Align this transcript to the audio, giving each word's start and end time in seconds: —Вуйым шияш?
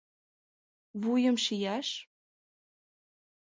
—Вуйым 1.01 1.37
шияш? 1.45 1.87